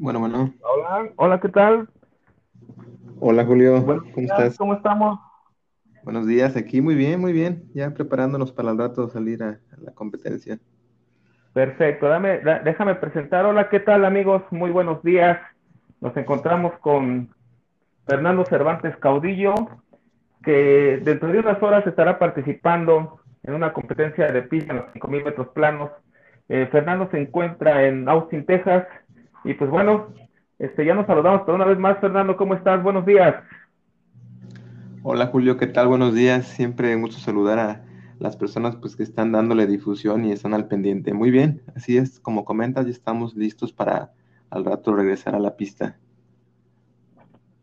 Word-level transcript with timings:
Bueno, 0.00 0.20
bueno. 0.20 0.54
Hola, 0.62 1.10
hola, 1.16 1.40
¿qué 1.40 1.48
tal? 1.48 1.88
Hola 3.20 3.44
Julio, 3.44 3.80
Buenos 3.82 4.04
¿cómo 4.04 4.16
días, 4.16 4.38
estás? 4.38 4.58
¿cómo 4.58 4.74
estamos? 4.74 5.18
Buenos 6.04 6.26
días, 6.26 6.56
aquí 6.56 6.80
muy 6.80 6.94
bien, 6.94 7.20
muy 7.20 7.32
bien. 7.32 7.64
Ya 7.74 7.90
preparándonos 7.92 8.52
para 8.52 8.70
el 8.70 8.78
rato 8.78 9.08
salir 9.08 9.42
a, 9.42 9.48
a 9.50 9.80
la 9.80 9.92
competencia. 9.92 10.58
Perfecto, 11.52 12.06
dame, 12.08 12.38
da- 12.40 12.60
déjame 12.60 12.94
presentar. 12.94 13.44
Hola, 13.44 13.68
¿qué 13.68 13.80
tal, 13.80 14.04
amigos? 14.04 14.42
Muy 14.50 14.70
buenos 14.70 15.02
días. 15.02 15.38
Nos 16.00 16.16
encontramos 16.16 16.74
con 16.78 17.34
Fernando 18.06 18.44
Cervantes 18.44 18.96
Caudillo, 18.98 19.54
que 20.44 21.00
dentro 21.02 21.28
de 21.32 21.40
unas 21.40 21.60
horas 21.62 21.86
estará 21.86 22.18
participando 22.18 23.20
en 23.42 23.54
una 23.54 23.72
competencia 23.72 24.30
de 24.30 24.42
pista 24.42 24.72
en 24.72 24.78
los 24.80 24.92
5000 24.92 25.24
metros 25.24 25.48
planos. 25.48 25.90
Eh, 26.48 26.68
Fernando 26.70 27.08
se 27.10 27.20
encuentra 27.20 27.84
en 27.86 28.08
Austin, 28.08 28.46
Texas. 28.46 28.86
Y 29.44 29.54
pues 29.54 29.70
bueno, 29.70 30.08
este, 30.58 30.84
ya 30.84 30.94
nos 30.94 31.06
saludamos, 31.06 31.42
pero 31.46 31.54
una 31.54 31.64
vez 31.64 31.78
más, 31.78 31.98
Fernando, 31.98 32.36
¿cómo 32.36 32.54
estás? 32.54 32.82
Buenos 32.82 33.06
días. 33.06 33.36
Hola 35.02 35.26
Julio, 35.26 35.56
¿qué 35.56 35.66
tal? 35.66 35.88
Buenos 35.88 36.14
días. 36.14 36.46
Siempre 36.46 36.96
mucho 36.96 37.18
saludar 37.18 37.58
a 37.58 37.84
las 38.18 38.36
personas 38.36 38.76
pues 38.76 38.96
que 38.96 39.04
están 39.04 39.32
dándole 39.32 39.66
difusión 39.66 40.24
y 40.24 40.32
están 40.32 40.54
al 40.54 40.66
pendiente. 40.66 41.14
Muy 41.14 41.30
bien, 41.30 41.62
así 41.76 41.96
es, 41.96 42.18
como 42.20 42.44
comentas, 42.44 42.86
ya 42.86 42.90
estamos 42.90 43.36
listos 43.36 43.72
para 43.72 44.10
al 44.50 44.64
rato 44.64 44.94
regresar 44.94 45.34
a 45.34 45.38
la 45.38 45.56
pista. 45.56 45.96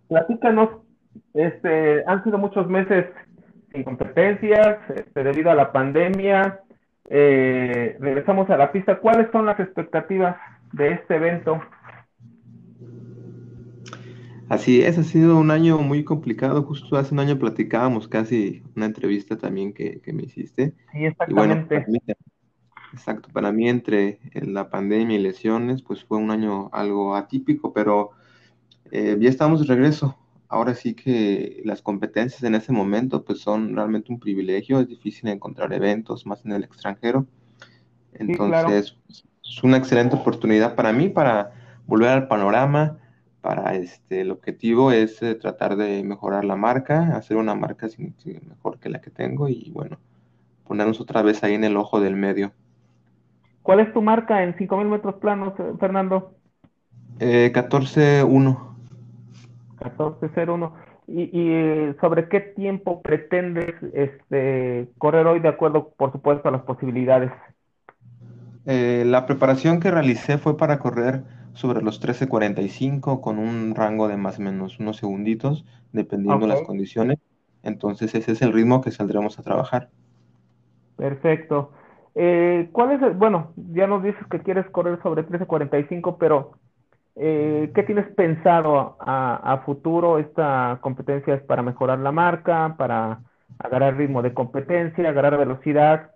Platícanos, 0.08 0.70
este, 1.34 2.04
han 2.06 2.24
sido 2.24 2.38
muchos 2.38 2.68
meses 2.70 3.08
sin 3.74 3.84
competencias, 3.84 4.78
este, 4.96 5.24
debido 5.24 5.52
a 5.52 5.56
la 5.56 5.72
pandemia. 5.72 6.62
Eh, 7.10 7.98
regresamos 8.00 8.50
a 8.50 8.58
la 8.58 8.72
pista. 8.72 9.00
¿Cuáles 9.00 9.30
son 9.32 9.46
las 9.46 9.60
expectativas 9.60 10.38
de 10.76 10.94
este 10.94 11.16
evento? 11.16 11.62
Así 14.50 14.82
es, 14.82 14.98
ha 14.98 15.04
sido 15.04 15.38
un 15.38 15.52
año 15.52 15.80
muy 15.80 16.04
complicado. 16.04 16.64
Justo 16.64 16.98
hace 16.98 17.14
un 17.14 17.20
año 17.20 17.40
platicábamos 17.40 18.08
casi 18.08 18.64
una 18.76 18.86
entrevista 18.86 19.38
también 19.38 19.74
que, 19.74 20.02
que 20.02 20.14
me 20.14 20.24
hiciste. 20.24 20.76
Sí, 20.92 21.06
Y 21.28 21.34
bueno, 21.34 21.56
para 21.74 21.86
exactamente. 21.86 21.88
mí 21.88 22.00
Exacto, 22.94 23.30
para 23.34 23.52
mí 23.52 23.70
entre 23.70 24.20
la 24.34 24.70
pandemia 24.70 25.18
y 25.18 25.22
lesiones, 25.22 25.82
pues 25.84 26.04
fue 26.06 26.18
un 26.18 26.32
año 26.32 26.70
algo 26.74 27.16
atípico, 27.16 27.74
pero 27.74 28.12
eh, 28.92 29.18
ya 29.20 29.30
estamos 29.30 29.62
de 29.62 29.68
regreso. 29.68 30.18
Ahora 30.50 30.76
sí 30.76 30.96
que 30.96 31.62
las 31.66 31.82
competencias 31.82 32.44
en 32.44 32.56
ese 32.56 32.72
momento 32.74 33.24
pues 33.26 33.40
son 33.42 33.76
realmente 33.76 34.12
un 34.14 34.20
privilegio, 34.20 34.80
es 34.82 34.88
difícil 34.90 35.30
encontrar 35.30 35.74
eventos 35.74 36.26
más 36.28 36.46
en 36.46 36.54
el 36.54 36.64
extranjero, 36.66 37.28
Sí, 38.26 38.42
claro. 38.44 38.84
Es 39.46 39.64
una 39.64 39.78
excelente 39.78 40.16
oportunidad 40.16 40.76
para 40.76 40.92
mí 40.94 41.10
para 41.10 41.52
volver 41.88 42.10
al 42.10 42.28
panorama, 42.28 42.98
para 43.42 43.76
este, 43.76 44.22
el 44.22 44.32
objetivo 44.32 44.92
es 44.92 45.22
eh, 45.22 45.36
tratar 45.36 45.76
de 45.78 46.04
mejorar 46.04 46.46
la 46.46 46.56
marca, 46.56 47.16
hacer 47.16 47.38
una 47.38 47.56
marca 47.56 47.90
sin- 47.90 48.16
sin- 48.20 48.48
mejor 48.50 48.80
que 48.80 48.90
la 48.90 49.02
que 49.02 49.12
tengo 49.12 49.48
y 49.50 49.72
bueno, 49.72 50.00
ponernos 50.66 51.02
otra 51.02 51.22
vez 51.24 51.44
ahí 51.44 51.56
en 51.56 51.64
el 51.66 51.78
ojo 51.78 52.00
del 52.02 52.16
medio. 52.16 52.54
¿Cuál 53.64 53.82
es 53.82 53.92
tu 53.94 54.02
marca 54.02 54.44
en 54.44 54.56
5000 54.58 54.88
metros 54.88 55.16
planos, 55.16 55.54
eh, 55.60 55.74
Fernando? 55.80 56.38
Eh, 57.20 57.52
14-1. 57.54 58.76
1401. 59.80 60.76
¿Y, 61.08 61.24
y 61.24 61.52
eh, 61.54 61.96
sobre 62.02 62.28
qué 62.30 62.40
tiempo 62.42 63.02
pretendes 63.02 63.76
este, 63.94 64.90
correr 64.98 65.28
hoy 65.28 65.40
de 65.40 65.50
acuerdo, 65.50 65.94
por 65.98 66.12
supuesto, 66.12 66.48
a 66.50 66.52
las 66.52 66.64
posibilidades? 66.64 67.32
Eh, 68.66 69.04
la 69.06 69.26
preparación 69.26 69.80
que 69.80 69.92
realicé 69.92 70.38
fue 70.38 70.58
para 70.58 70.80
correr 70.80 71.24
sobre 71.54 71.82
los 71.82 72.00
13.45 72.00 73.22
con 73.22 73.40
un 73.40 73.74
rango 73.76 74.08
de 74.08 74.18
más 74.18 74.40
o 74.40 74.42
menos 74.42 74.80
unos 74.80 74.98
segunditos, 74.98 75.66
dependiendo 75.94 76.46
Ok, 76.46 76.48
las 76.48 76.62
condiciones. 76.62 77.20
Entonces 77.64 78.14
ese 78.16 78.34
es 78.34 78.42
el 78.42 78.54
ritmo 78.54 78.82
que 78.82 78.92
saldremos 78.92 79.40
a 79.40 79.44
trabajar. 79.44 79.90
perfecto. 80.96 81.72
Eh, 82.16 82.70
¿cuál 82.72 82.92
es 82.94 83.02
el- 83.02 83.14
bueno, 83.14 83.54
ya 83.58 83.88
nos 83.88 84.04
dices 84.04 84.26
que 84.30 84.40
quieres 84.42 84.66
correr 84.72 85.02
sobre 85.04 85.22
1345, 85.24 86.18
pero 86.18 86.52
eh, 87.18 87.72
¿qué 87.76 87.84
tienes 87.84 88.08
pensado 88.16 88.98
a, 89.02 89.54
a 89.54 89.60
futuro? 89.66 90.20
¿Esta 90.20 90.80
competencia 90.82 91.36
es 91.36 91.44
para 91.44 91.64
mejorar 91.64 92.00
la 92.00 92.12
marca, 92.14 92.76
para 92.80 93.22
agarrar 93.60 93.98
ritmo 93.98 94.24
de 94.24 94.34
competencia, 94.36 95.10
agarrar 95.10 95.38
velocidad? 95.40 96.12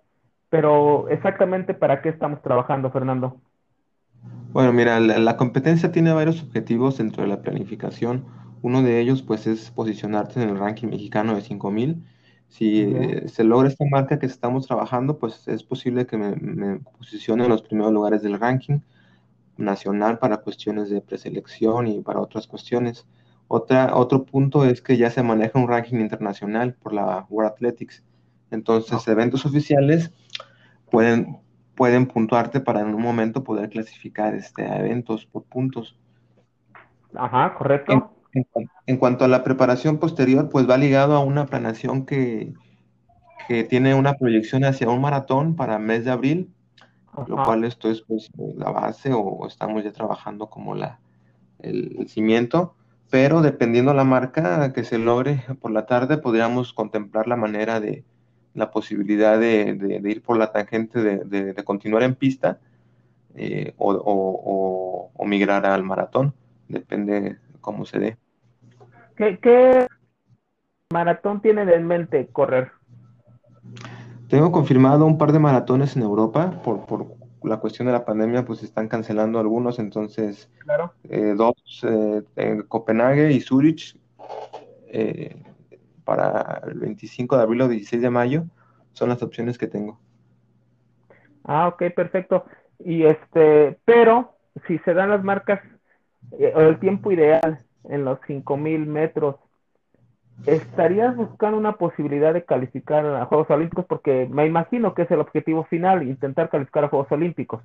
Pero 0.50 1.08
exactamente 1.08 1.74
para 1.74 2.02
qué 2.02 2.10
estamos 2.10 2.42
trabajando, 2.42 2.90
Fernando. 2.92 3.42
Bueno, 4.52 4.72
mira, 4.72 4.98
la, 5.00 5.18
la 5.18 5.36
competencia 5.36 5.92
tiene 5.92 6.12
varios 6.12 6.42
objetivos 6.42 6.98
dentro 6.98 7.22
de 7.22 7.28
la 7.28 7.40
planificación. 7.42 8.26
Uno 8.60 8.82
de 8.82 9.00
ellos, 9.00 9.22
pues, 9.22 9.46
es 9.46 9.70
posicionarte 9.70 10.42
en 10.42 10.48
el 10.50 10.58
ranking 10.58 10.88
mexicano 10.88 11.34
de 11.36 11.42
5000. 11.42 12.04
Si 12.48 12.82
eh, 12.82 13.28
se 13.28 13.44
logra 13.44 13.68
esta 13.68 13.84
marca 13.90 14.18
que 14.18 14.26
estamos 14.26 14.66
trabajando, 14.66 15.18
pues 15.18 15.46
es 15.46 15.62
posible 15.62 16.06
que 16.06 16.18
me, 16.18 16.34
me 16.36 16.80
posicione 16.98 17.44
en 17.44 17.50
los 17.50 17.62
primeros 17.62 17.92
lugares 17.92 18.22
del 18.22 18.38
ranking. 18.40 18.80
nacional 19.56 20.18
para 20.18 20.38
cuestiones 20.38 20.90
de 20.90 21.02
preselección 21.02 21.86
y 21.88 22.00
para 22.02 22.20
otras 22.20 22.46
cuestiones. 22.48 23.06
Otra, 23.48 23.96
otro 23.96 24.24
punto 24.24 24.64
es 24.64 24.82
que 24.82 24.96
ya 24.96 25.10
se 25.10 25.22
maneja 25.22 25.58
un 25.58 25.68
ranking 25.68 25.98
internacional 26.00 26.74
por 26.74 26.92
la 26.94 27.26
World 27.30 27.52
Athletics. 27.52 28.04
Entonces, 28.50 29.06
eventos 29.08 29.46
oficiales 29.46 30.12
pueden, 30.90 31.38
pueden 31.74 32.06
puntuarte 32.06 32.60
para 32.60 32.80
en 32.80 32.94
un 32.94 33.02
momento 33.02 33.44
poder 33.44 33.70
clasificar 33.70 34.34
este, 34.34 34.64
a 34.64 34.78
eventos 34.78 35.26
por 35.26 35.44
puntos. 35.44 35.98
Ajá, 37.14 37.54
correcto. 37.54 38.12
en, 38.32 38.46
en 38.86 38.96
cuanto 38.96 39.24
a 39.24 39.28
la 39.28 39.42
preparación 39.42 39.98
posterior, 39.98 40.48
pues 40.48 40.68
va 40.68 40.76
ligado 40.76 41.14
a 41.14 41.20
una 41.20 41.46
planeación 41.46 42.06
que, 42.06 42.52
que 43.48 43.64
tiene 43.64 43.94
una 43.94 44.14
proyección 44.14 44.64
hacia 44.64 44.88
un 44.88 45.00
maratón 45.00 45.56
para 45.56 45.78
mes 45.78 46.04
de 46.04 46.12
abril, 46.12 46.52
lo 47.26 47.42
cual 47.42 47.64
esto 47.64 47.90
es 47.90 48.02
pues 48.02 48.30
la 48.56 48.70
base 48.70 49.12
o 49.12 49.46
estamos 49.46 49.82
ya 49.82 49.92
trabajando 49.92 50.48
como 50.48 50.74
la, 50.76 51.00
el, 51.58 51.96
el 51.98 52.08
cimiento, 52.08 52.74
pero 53.10 53.42
dependiendo 53.42 53.92
la 53.92 54.04
marca 54.04 54.72
que 54.72 54.84
se 54.84 54.98
logre 54.98 55.44
por 55.60 55.72
la 55.72 55.86
tarde, 55.86 56.18
podríamos 56.18 56.72
contemplar 56.72 57.26
la 57.26 57.34
manera 57.34 57.80
de 57.80 58.04
la 58.54 58.70
posibilidad 58.70 59.38
de, 59.38 59.74
de, 59.74 60.00
de 60.00 60.10
ir 60.10 60.22
por 60.22 60.36
la 60.36 60.52
tangente 60.52 61.00
de, 61.00 61.52
de, 61.54 61.64
continuar 61.64 62.02
en 62.02 62.14
pista 62.14 62.58
eh, 63.34 63.74
o, 63.78 63.92
o, 63.92 65.10
o, 65.14 65.24
migrar 65.24 65.64
al 65.66 65.84
maratón, 65.84 66.34
depende 66.68 67.38
cómo 67.60 67.84
se 67.84 67.98
dé. 67.98 68.16
¿Qué, 69.16 69.38
qué 69.38 69.86
maratón 70.92 71.40
tienen 71.40 71.68
en 71.68 71.86
mente 71.86 72.26
correr? 72.32 72.72
Tengo 74.28 74.50
confirmado 74.50 75.06
un 75.06 75.18
par 75.18 75.32
de 75.32 75.38
maratones 75.38 75.96
en 75.96 76.02
Europa 76.02 76.60
por, 76.64 76.86
por 76.86 77.06
la 77.42 77.58
cuestión 77.58 77.86
de 77.86 77.92
la 77.92 78.04
pandemia, 78.04 78.44
pues 78.44 78.62
están 78.62 78.88
cancelando 78.88 79.38
algunos, 79.38 79.78
entonces 79.78 80.50
Claro. 80.64 80.92
eh, 81.08 81.34
dos 81.36 81.54
eh, 81.82 82.22
en 82.36 82.62
Copenhague 82.62 83.32
y 83.32 83.40
Zurich 83.40 83.96
eh, 84.88 85.36
para 86.10 86.60
el 86.66 86.80
25 86.80 87.36
de 87.36 87.42
abril 87.44 87.62
o 87.62 87.68
16 87.68 88.02
de 88.02 88.10
mayo 88.10 88.44
son 88.94 89.10
las 89.10 89.22
opciones 89.22 89.56
que 89.56 89.68
tengo. 89.68 90.00
Ah, 91.44 91.68
ok, 91.68 91.84
perfecto. 91.94 92.46
Y 92.80 93.04
este, 93.04 93.78
pero 93.84 94.32
si 94.66 94.78
se 94.78 94.92
dan 94.92 95.10
las 95.10 95.22
marcas 95.22 95.60
eh, 96.32 96.52
o 96.52 96.62
el 96.62 96.80
tiempo 96.80 97.12
ideal 97.12 97.60
en 97.84 98.04
los 98.04 98.18
5000 98.26 98.86
metros, 98.86 99.36
¿estarías 100.46 101.14
buscando 101.14 101.56
una 101.56 101.76
posibilidad 101.76 102.34
de 102.34 102.44
calificar 102.44 103.06
a 103.06 103.26
Juegos 103.26 103.48
Olímpicos? 103.50 103.84
Porque 103.84 104.26
me 104.28 104.46
imagino 104.46 104.94
que 104.94 105.02
es 105.02 105.10
el 105.12 105.20
objetivo 105.20 105.62
final, 105.66 106.02
intentar 106.02 106.50
calificar 106.50 106.82
a 106.82 106.88
Juegos 106.88 107.12
Olímpicos. 107.12 107.62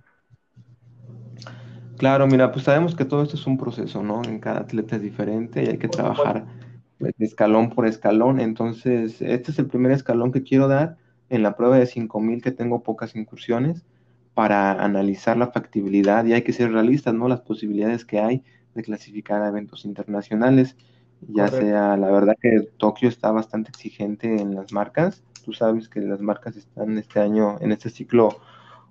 Claro, 1.98 2.27
mira, 2.27 2.51
pues 2.51 2.65
sabemos 2.65 2.95
que 2.95 3.06
todo 3.06 3.24
esto 3.24 3.38
es 3.38 3.48
un 3.48 3.57
proceso, 3.57 4.03
¿no? 4.03 4.21
En 4.24 4.39
cada 4.39 4.59
atleta 4.59 4.98
es 4.98 5.01
diferente 5.01 5.63
y 5.63 5.68
hay 5.68 5.80
que 5.80 5.88
trabajar 5.88 6.45
escalón 7.19 7.69
por 7.69 7.88
escalón. 7.88 8.39
Entonces, 8.39 9.21
este 9.21 9.51
es 9.51 9.59
el 9.59 9.68
primer 9.68 9.92
escalón 9.92 10.31
que 10.31 10.44
quiero 10.44 10.68
dar 10.68 10.97
en 11.30 11.44
la 11.44 11.56
prueba 11.56 11.77
de 11.77 11.86
5000 11.86 12.42
que 12.42 12.51
tengo 12.51 12.83
pocas 12.83 13.15
incursiones 13.15 13.86
para 14.33 14.83
analizar 14.83 15.38
la 15.38 15.51
factibilidad 15.51 16.25
y 16.25 16.33
hay 16.33 16.42
que 16.42 16.53
ser 16.53 16.71
realistas, 16.71 17.13
¿no? 17.13 17.27
Las 17.27 17.42
posibilidades 17.42 18.06
que 18.06 18.19
hay 18.19 18.44
de 18.74 18.83
clasificar 18.83 19.42
a 19.42 19.47
eventos 19.47 19.86
internacionales, 19.86 20.75
ya 21.21 21.45
Correcto. 21.45 21.65
sea, 21.65 21.97
la 21.97 22.12
verdad 22.12 22.36
que 22.42 22.68
Tokio 22.77 23.07
está 23.07 23.31
bastante 23.31 23.69
exigente 23.69 24.41
en 24.41 24.53
las 24.53 24.74
marcas. 24.74 25.24
Tú 25.44 25.53
sabes 25.53 25.88
que 25.88 26.01
las 26.01 26.19
marcas 26.19 26.57
están 26.57 26.98
este 26.98 27.21
año, 27.21 27.57
en 27.62 27.71
este 27.71 27.89
ciclo, 27.89 28.38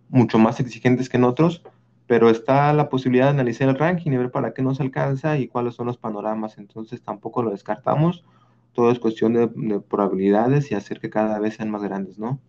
mucho 0.08 0.38
más 0.38 0.60
exigentes 0.60 1.08
que 1.08 1.18
en 1.18 1.24
otros 1.24 1.62
pero 2.06 2.28
está 2.30 2.72
la 2.72 2.88
posibilidad 2.88 3.26
de 3.26 3.30
analizar 3.30 3.68
el 3.68 3.78
ranking 3.78 4.12
y 4.12 4.16
ver 4.16 4.30
para 4.30 4.52
qué 4.52 4.62
nos 4.62 4.80
alcanza 4.80 5.38
y 5.38 5.48
cuáles 5.48 5.74
son 5.74 5.86
los 5.86 5.96
panoramas. 5.98 6.58
Entonces 6.58 7.02
tampoco 7.02 7.42
lo 7.42 7.50
descartamos. 7.50 8.24
Todo 8.72 8.90
es 8.90 8.98
cuestión 8.98 9.32
de, 9.34 9.48
de 9.54 9.80
probabilidades 9.80 10.70
y 10.70 10.74
hacer 10.74 11.00
que 11.00 11.10
cada 11.10 11.38
vez 11.38 11.54
sean 11.54 11.70
más 11.70 11.82
grandes, 11.82 12.18
¿no? 12.18 12.40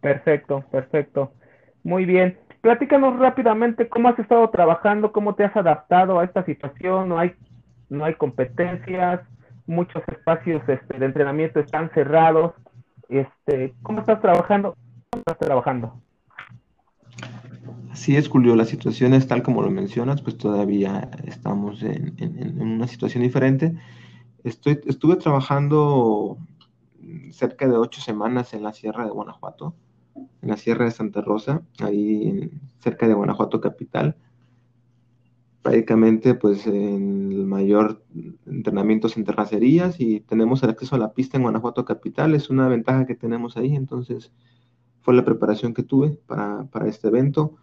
Perfecto, 0.00 0.64
perfecto. 0.70 1.32
Muy 1.82 2.04
bien. 2.04 2.38
platícanos 2.60 3.18
rápidamente 3.18 3.88
cómo 3.88 4.08
has 4.08 4.18
estado 4.18 4.48
trabajando, 4.50 5.12
cómo 5.12 5.34
te 5.34 5.44
has 5.44 5.56
adaptado 5.56 6.18
a 6.18 6.24
esta 6.24 6.44
situación, 6.44 7.08
no 7.08 7.18
hay, 7.18 7.34
no 7.88 8.04
hay 8.04 8.14
competencias, 8.14 9.20
muchos 9.66 10.02
espacios 10.08 10.62
este, 10.68 10.98
de 10.98 11.06
entrenamiento 11.06 11.60
están 11.60 11.90
cerrados. 11.90 12.52
Este, 13.08 13.74
¿Cómo 13.82 14.00
estás 14.00 14.20
trabajando? 14.20 14.76
¿Cómo 15.10 15.20
estás 15.26 15.38
trabajando? 15.38 16.00
Así 17.98 18.14
es, 18.14 18.28
Julio, 18.28 18.54
la 18.54 18.64
situación 18.64 19.12
es 19.12 19.26
tal 19.26 19.42
como 19.42 19.60
lo 19.60 19.72
mencionas, 19.72 20.22
pues 20.22 20.38
todavía 20.38 21.10
estamos 21.24 21.82
en, 21.82 22.56
una 22.60 22.86
situación 22.86 23.24
diferente. 23.24 23.74
Estoy, 24.44 24.78
estuve 24.86 25.16
trabajando 25.16 26.38
cerca 27.32 27.66
de 27.66 27.76
ocho 27.76 28.00
semanas 28.00 28.54
en 28.54 28.62
la 28.62 28.72
Sierra 28.72 29.04
de 29.04 29.10
Guanajuato, 29.10 29.74
en 30.14 30.48
la 30.48 30.56
Sierra 30.56 30.84
de 30.84 30.92
Santa 30.92 31.22
Rosa, 31.22 31.62
ahí 31.80 32.48
cerca 32.78 33.08
de 33.08 33.14
Guanajuato 33.14 33.60
capital. 33.60 34.16
Prácticamente, 35.62 36.34
pues, 36.34 36.68
en 36.68 37.32
el 37.32 37.46
mayor 37.46 38.04
entrenamientos 38.46 39.16
en 39.16 39.24
terracerías 39.24 39.98
y 39.98 40.20
tenemos 40.20 40.62
el 40.62 40.70
acceso 40.70 40.94
a 40.94 41.00
la 41.00 41.14
pista 41.14 41.36
en 41.36 41.42
Guanajuato 41.42 41.84
capital. 41.84 42.36
Es 42.36 42.48
una 42.48 42.68
ventaja 42.68 43.06
que 43.06 43.16
tenemos 43.16 43.56
ahí, 43.56 43.74
entonces 43.74 44.30
fue 45.00 45.14
la 45.14 45.24
preparación 45.24 45.74
que 45.74 45.82
tuve 45.82 46.10
para 46.28 46.86
este 46.86 47.08
evento. 47.08 47.56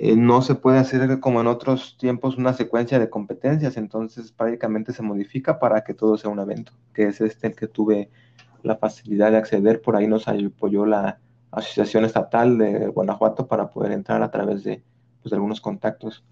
Eh, 0.00 0.14
no 0.14 0.42
se 0.42 0.54
puede 0.54 0.78
hacer 0.78 1.18
como 1.18 1.40
en 1.40 1.48
otros 1.48 1.98
tiempos 1.98 2.38
una 2.38 2.52
secuencia 2.52 3.00
de 3.00 3.10
competencias, 3.10 3.76
entonces 3.76 4.30
prácticamente 4.30 4.92
se 4.92 5.02
modifica 5.02 5.58
para 5.58 5.82
que 5.82 5.92
todo 5.92 6.16
sea 6.16 6.30
un 6.30 6.38
evento, 6.38 6.70
que 6.94 7.08
es 7.08 7.20
este 7.20 7.48
el 7.48 7.56
que 7.56 7.66
tuve 7.66 8.08
la 8.62 8.76
facilidad 8.76 9.32
de 9.32 9.38
acceder. 9.38 9.82
Por 9.82 9.96
ahí 9.96 10.06
nos 10.06 10.28
apoyó 10.28 10.86
la 10.86 11.18
Asociación 11.50 12.04
Estatal 12.04 12.58
de 12.58 12.86
Guanajuato 12.86 13.48
para 13.48 13.70
poder 13.70 13.90
entrar 13.90 14.22
a 14.22 14.30
través 14.30 14.62
de, 14.62 14.84
pues, 15.20 15.32
algunos 15.32 15.60
contactos. 15.60 16.24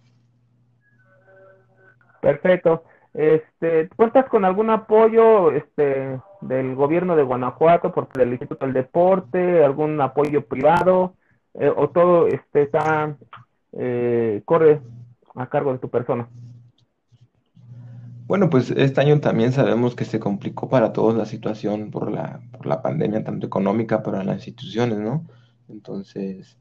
Perfecto. 2.21 2.85
Este, 3.13 3.89
¿Cuentas 3.97 4.29
con 4.29 4.45
algún 4.45 4.71
apoyo 4.71 5.51
este, 5.51 6.21
del 6.41 6.77
gobierno 6.77 7.17
de 7.17 7.25
Guanajuato 7.25 7.91
por 7.91 8.07
el 8.17 8.31
Instituto 8.31 8.65
del 8.65 8.75
Deporte, 8.75 9.65
algún 9.65 10.01
apoyo 10.01 10.47
privado 10.47 11.15
eh, 11.55 11.73
o 11.75 11.89
todo 11.89 12.29
este, 12.29 12.63
está 12.63 13.17
eh, 13.79 14.43
corre 14.45 14.81
a 15.35 15.49
cargo 15.49 15.73
de 15.73 15.79
tu 15.79 15.91
persona? 15.91 16.29
Bueno, 18.27 18.51
pues 18.51 18.71
este 18.71 19.01
año 19.01 19.21
también 19.21 19.53
sabemos 19.53 19.95
que 19.95 20.05
se 20.05 20.19
complicó 20.19 20.69
para 20.69 20.93
todos 20.93 21.15
la 21.15 21.27
situación 21.27 21.91
por 21.91 22.11
la, 22.11 22.41
por 22.53 22.67
la 22.67 22.83
pandemia, 22.83 23.23
tanto 23.23 23.47
económica, 23.47 24.03
para 24.03 24.25
las 24.25 24.37
instituciones, 24.37 24.99
¿no? 24.99 25.27
Entonces, 25.69 26.59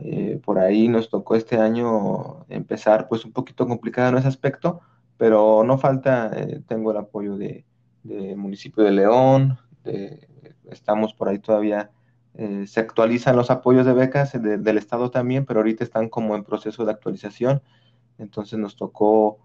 eh, 0.00 0.40
por 0.44 0.58
ahí 0.58 0.88
nos 0.88 1.08
tocó 1.08 1.34
este 1.34 1.56
año 1.56 2.44
empezar 2.48 3.08
pues 3.08 3.24
un 3.24 3.32
poquito 3.32 3.66
complicado 3.66 4.10
en 4.10 4.18
ese 4.18 4.28
aspecto, 4.28 4.80
pero 5.16 5.64
no 5.64 5.78
falta, 5.78 6.30
eh, 6.36 6.60
tengo 6.66 6.90
el 6.90 6.98
apoyo 6.98 7.36
de, 7.36 7.64
municipio 8.36 8.84
de 8.84 8.92
León, 8.92 9.58
estamos 10.70 11.12
por 11.12 11.28
ahí 11.28 11.38
todavía, 11.38 11.90
eh, 12.38 12.68
se 12.68 12.78
actualizan 12.78 13.34
los 13.34 13.50
apoyos 13.50 13.84
de 13.84 13.92
becas 13.92 14.32
del 14.32 14.78
Estado 14.78 15.10
también, 15.10 15.44
pero 15.44 15.58
ahorita 15.58 15.82
están 15.82 16.08
como 16.08 16.36
en 16.36 16.44
proceso 16.44 16.84
de 16.84 16.92
actualización, 16.92 17.62
entonces 18.16 18.60
nos 18.60 18.76
tocó 18.76 19.38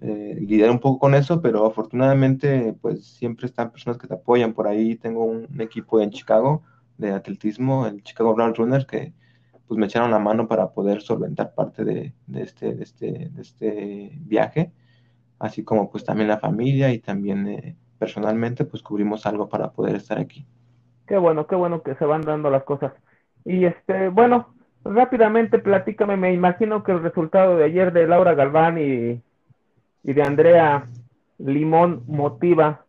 eh, 0.00 0.68
un 0.68 0.80
poco 0.80 0.98
con 0.98 1.14
eso, 1.14 1.40
pero 1.40 1.64
afortunadamente 1.64 2.74
pues 2.80 3.04
siempre 3.04 3.46
están 3.46 3.70
personas 3.70 3.98
que 3.98 4.08
te 4.08 4.14
apoyan. 4.14 4.52
Por 4.52 4.66
ahí 4.66 4.96
tengo 4.96 5.24
un, 5.24 5.60
equipo 5.60 6.00
en 6.00 6.10
Chicago 6.10 6.64
de 6.98 7.12
atletismo, 7.12 7.86
el 7.86 8.02
Chicago 8.02 8.34
Round 8.36 8.56
Runner, 8.56 8.84
que 8.84 9.14
pues 9.68 9.78
me 9.78 9.86
echaron 9.86 10.10
la 10.10 10.18
mano 10.18 10.48
para 10.48 10.70
poder 10.72 11.02
solventar 11.02 11.54
parte 11.54 11.84
de, 11.84 12.14
este, 12.34 12.74
de, 12.74 12.82
este, 12.82 13.30
de 13.32 13.42
este 13.42 14.12
viaje, 14.22 14.72
así 15.38 15.62
como 15.62 15.88
pues 15.88 16.04
también 16.04 16.28
la 16.28 16.38
familia 16.38 16.92
y 16.92 16.98
también 16.98 17.46
eh, 17.48 17.76
personalmente 17.98 18.64
pues 18.64 18.82
cubrimos 18.82 19.24
algo 19.26 19.48
para 19.48 19.70
poder 19.72 19.94
estar 19.94 20.18
aquí. 20.18 20.46
Qué 21.10 21.18
bueno, 21.18 21.46
qué 21.46 21.56
bueno 21.56 21.82
que 21.82 21.94
se 21.96 22.06
van 22.06 22.22
dando 22.22 22.48
las 22.48 22.62
cosas. 22.62 22.94
Y 23.44 23.66
este, 23.66 24.08
bueno, 24.08 24.54
rápidamente 24.82 25.58
platícame, 25.58 26.16
me 26.16 26.32
imagino 26.32 26.82
que 26.82 26.92
el 26.92 27.02
resultado 27.02 27.58
de 27.58 27.64
ayer 27.64 27.92
de 27.92 28.06
Laura 28.06 28.32
Galván 28.32 28.78
y 28.78 29.20
y 30.02 30.12
de 30.12 30.22
Andrea 30.22 30.86
Limón 31.38 32.02
motiva 32.06 32.84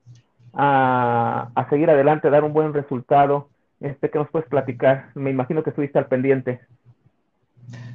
a, 0.53 1.67
seguir 1.69 1.89
adelante, 1.89 2.27
a 2.27 2.31
dar 2.31 2.43
un 2.43 2.53
buen 2.53 2.73
resultado. 2.73 3.49
Este, 3.79 4.09
¿Qué 4.09 4.19
nos 4.19 4.29
puedes 4.29 4.47
platicar? 4.49 5.09
Me 5.15 5.29
imagino 5.29 5.63
que 5.63 5.69
estuviste 5.69 5.97
al 5.97 6.07
pendiente. 6.07 6.59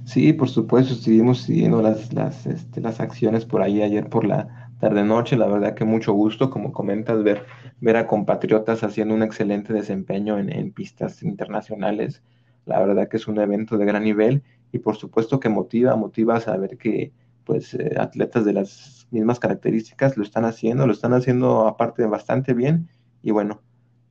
Sí, 0.05 0.33
por 0.33 0.49
supuesto, 0.49 0.95
estuvimos 0.95 1.43
siguiendo 1.43 1.83
las, 1.83 2.13
las, 2.13 2.47
este, 2.47 2.81
las 2.81 3.01
acciones 3.01 3.45
por 3.45 3.63
ahí 3.63 3.83
ayer 3.83 4.09
por 4.09 4.25
la 4.25 4.66
tarde-noche. 4.81 5.37
La 5.37 5.47
verdad 5.47 5.75
que 5.75 5.85
mucho 5.85 6.13
gusto, 6.13 6.51
como 6.51 6.73
comentas, 6.73 7.23
ver, 7.23 7.45
ver 7.81 7.97
a 7.97 8.07
compatriotas 8.07 8.83
haciendo 8.83 9.15
un 9.15 9.23
excelente 9.23 9.73
desempeño 9.73 10.39
en, 10.39 10.53
en 10.53 10.73
pistas 10.73 11.23
internacionales. 11.23 12.23
La 12.65 12.81
verdad 12.81 13.09
que 13.09 13.17
es 13.17 13.29
un 13.29 13.39
evento 13.39 13.79
de 13.79 13.87
gran 13.87 14.05
nivel 14.05 14.43
y 14.73 14.79
por 14.79 14.97
supuesto 14.97 15.41
que 15.41 15.49
motiva, 15.49 15.97
motiva 15.97 16.41
saber 16.41 16.77
que 16.77 17.13
pues 17.47 17.75
eh, 17.75 17.95
atletas 17.99 18.45
de 18.45 18.53
las 18.53 19.07
mismas 19.11 19.39
características, 19.39 20.17
lo 20.17 20.25
están 20.25 20.45
haciendo, 20.45 20.87
lo 20.87 20.93
están 20.93 21.15
haciendo 21.15 21.67
aparte 21.69 22.05
bastante 22.05 22.53
bien 22.53 22.89
y 23.23 23.31
bueno, 23.31 23.63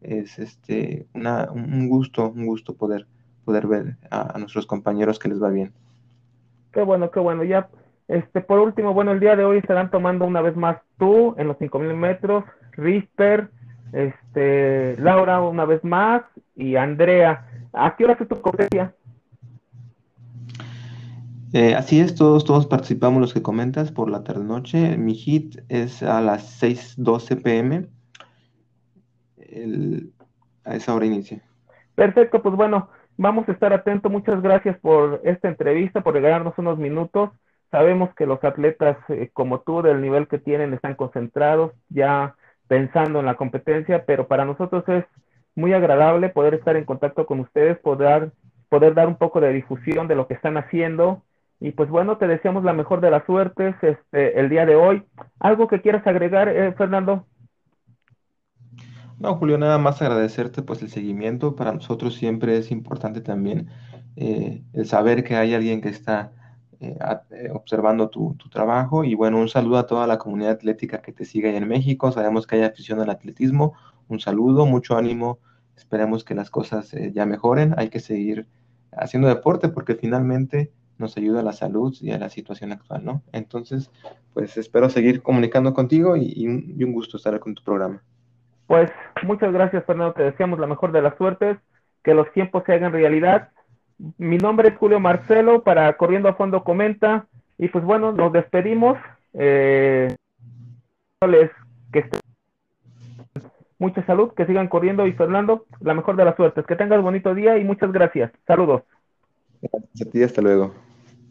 es 0.01 0.39
este 0.39 1.05
una, 1.13 1.51
un 1.51 1.89
gusto, 1.89 2.29
un 2.29 2.45
gusto 2.45 2.75
poder, 2.75 3.05
poder 3.43 3.67
ver 3.67 3.97
a, 4.09 4.37
nuestros 4.39 4.65
compañeros 4.65 5.19
que 5.19 5.29
les 5.29 5.41
va 5.41 5.49
bien. 5.49 5.73
Qué 6.71 6.81
bueno, 6.81 7.11
qué 7.11 7.19
bueno. 7.19 7.43
Ya, 7.43 7.69
este, 8.07 8.41
por 8.41 8.59
último, 8.59 8.93
bueno, 8.93 9.11
el 9.11 9.19
día 9.19 9.35
de 9.35 9.45
hoy 9.45 9.57
estarán 9.57 9.89
tomando 9.89 10.25
una 10.25 10.41
vez 10.41 10.55
más 10.55 10.77
tú 10.97 11.35
en 11.37 11.47
los 11.47 11.57
5000 11.57 11.95
metros, 11.95 12.43
Risper, 12.73 13.49
este, 13.93 14.95
Laura 14.97 15.41
una 15.41 15.65
vez 15.65 15.83
más 15.83 16.23
y 16.55 16.75
Andrea. 16.75 17.47
¿A 17.73 17.95
qué 17.95 18.05
hora 18.05 18.17
es 18.19 18.27
tu 18.27 18.41
competencia? 18.41 18.93
Eh, 21.53 21.73
así 21.73 21.99
es, 21.99 22.15
todos, 22.15 22.43
todos 22.43 22.67
participamos 22.67 23.21
los 23.21 23.33
que 23.33 23.41
comentas 23.41 23.91
por 23.91 24.09
la 24.09 24.23
tarde-noche. 24.23 24.97
Mi 24.97 25.15
hit 25.15 25.61
es 25.69 26.03
a 26.03 26.19
las 26.19 26.61
6.12 26.61 27.41
pm. 27.41 27.87
a 30.65 30.75
esa 30.75 30.93
hora 30.93 31.05
inicia. 31.05 31.41
Perfecto, 31.95 32.41
pues 32.41 32.55
bueno, 32.55 32.89
vamos 33.15 33.47
a 33.47 33.53
estar 33.53 33.71
atentos. 33.71 34.11
Muchas 34.11 34.41
gracias 34.41 34.77
por 34.79 35.21
esta 35.23 35.47
entrevista, 35.47 36.01
por 36.01 36.13
regalarnos 36.13 36.57
unos 36.57 36.77
minutos. 36.77 37.29
Sabemos 37.71 38.13
que 38.15 38.25
los 38.25 38.43
atletas 38.43 38.97
eh, 39.09 39.29
como 39.33 39.61
tú, 39.61 39.81
del 39.81 40.01
nivel 40.01 40.27
que 40.27 40.39
tienen, 40.39 40.73
están 40.73 40.95
concentrados, 40.95 41.73
ya 41.89 42.35
pensando 42.67 43.19
en 43.19 43.25
la 43.25 43.35
competencia, 43.35 44.05
pero 44.05 44.27
para 44.27 44.45
nosotros 44.45 44.83
es 44.87 45.05
muy 45.55 45.73
agradable 45.73 46.29
poder 46.29 46.55
estar 46.55 46.75
en 46.75 46.85
contacto 46.85 47.25
con 47.25 47.39
ustedes, 47.39 47.77
poder, 47.79 48.31
poder 48.69 48.93
dar 48.93 49.07
un 49.07 49.15
poco 49.15 49.39
de 49.39 49.53
difusión 49.53 50.07
de 50.07 50.15
lo 50.15 50.27
que 50.27 50.33
están 50.33 50.57
haciendo 50.57 51.23
y 51.59 51.71
pues 51.71 51.89
bueno, 51.89 52.17
te 52.17 52.27
deseamos 52.27 52.63
la 52.63 52.73
mejor 52.73 53.01
de 53.01 53.11
las 53.11 53.25
suertes 53.25 53.75
este, 53.81 54.39
el 54.39 54.49
día 54.49 54.65
de 54.65 54.75
hoy. 54.75 55.03
¿Algo 55.39 55.67
que 55.67 55.81
quieras 55.81 56.05
agregar, 56.05 56.49
eh, 56.49 56.73
Fernando? 56.73 57.25
No, 59.17 59.35
Julio, 59.35 59.57
nada 59.57 59.77
más 59.77 60.01
agradecerte 60.01 60.61
pues 60.61 60.81
el 60.81 60.89
seguimiento. 60.89 61.55
Para 61.55 61.71
nosotros 61.71 62.15
siempre 62.15 62.57
es 62.57 62.71
importante 62.71 63.21
también 63.21 63.69
eh, 64.17 64.63
el 64.73 64.85
saber 64.85 65.23
que 65.23 65.35
hay 65.35 65.53
alguien 65.53 65.81
que 65.81 65.89
está 65.89 66.33
eh, 66.79 67.49
observando 67.53 68.09
tu, 68.09 68.35
tu, 68.35 68.49
trabajo. 68.49 69.03
Y 69.03 69.15
bueno, 69.15 69.39
un 69.39 69.49
saludo 69.49 69.77
a 69.77 69.87
toda 69.87 70.07
la 70.07 70.17
comunidad 70.17 70.51
atlética 70.51 71.01
que 71.01 71.11
te 71.11 71.25
sigue 71.25 71.49
ahí 71.49 71.55
en 71.55 71.67
México. 71.67 72.11
Sabemos 72.11 72.47
que 72.47 72.55
hay 72.57 72.63
afición 72.63 72.99
al 73.01 73.09
atletismo. 73.09 73.73
Un 74.07 74.19
saludo, 74.19 74.65
mucho 74.65 74.97
ánimo. 74.97 75.39
Esperemos 75.75 76.23
que 76.23 76.35
las 76.35 76.49
cosas 76.49 76.91
ya 77.13 77.25
mejoren. 77.25 77.75
Hay 77.77 77.89
que 77.89 77.99
seguir 77.99 78.47
haciendo 78.91 79.27
deporte 79.27 79.69
porque 79.69 79.95
finalmente 79.95 80.71
nos 80.97 81.17
ayuda 81.17 81.41
a 81.41 81.43
la 81.43 81.53
salud 81.53 81.95
y 82.01 82.11
a 82.11 82.17
la 82.17 82.29
situación 82.29 82.71
actual, 82.71 83.03
¿no? 83.03 83.21
Entonces, 83.33 83.91
pues 84.33 84.57
espero 84.57 84.89
seguir 84.89 85.21
comunicando 85.21 85.73
contigo 85.73 86.15
y, 86.15 86.47
un, 86.47 86.93
gusto 86.93 87.17
estar 87.17 87.37
con 87.39 87.55
tu 87.55 87.63
programa. 87.63 88.01
Pues 88.67 88.89
muchas 89.23 89.51
gracias, 89.51 89.83
Fernando. 89.85 90.13
Te 90.13 90.23
deseamos 90.23 90.59
la 90.59 90.67
mejor 90.67 90.91
de 90.91 91.01
las 91.01 91.15
suertes, 91.17 91.57
que 92.03 92.13
los 92.13 92.31
tiempos 92.31 92.63
se 92.65 92.73
hagan 92.73 92.93
realidad. 92.93 93.49
Mi 94.17 94.37
nombre 94.37 94.69
es 94.69 94.77
Julio 94.77 94.99
Marcelo 94.99 95.63
para 95.63 95.95
Corriendo 95.97 96.29
a 96.29 96.35
Fondo 96.35 96.63
Comenta. 96.63 97.27
Y 97.57 97.69
pues 97.69 97.83
bueno, 97.83 98.11
nos 98.11 98.33
despedimos. 98.33 98.97
Eh, 99.33 100.15
que 101.91 101.99
estén 101.99 102.19
mucha 103.79 104.05
salud, 104.05 104.33
que 104.33 104.45
sigan 104.45 104.67
corriendo 104.67 105.05
y 105.05 105.13
Fernando, 105.13 105.65
la 105.81 105.93
mejor 105.93 106.15
de 106.15 106.25
las 106.25 106.35
suertes. 106.35 106.65
Que 106.65 106.75
tengas 106.75 107.01
bonito 107.01 107.33
día 107.33 107.57
y 107.57 107.63
muchas 107.63 107.91
gracias. 107.91 108.31
Saludos. 108.47 108.83
Gracias 109.61 110.07
a 110.07 110.11
ti, 110.11 110.23
hasta 110.23 110.41
luego. 110.41 110.73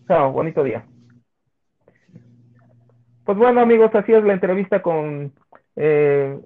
Chao, 0.06 0.33
bonito 0.33 0.62
día. 0.62 0.85
Pues 3.25 3.38
bueno, 3.38 3.61
amigos, 3.61 3.94
así 3.94 4.12
es 4.12 4.23
la 4.23 4.35
entrevista 4.35 4.83
con 4.83 5.33
eh, 5.76 6.38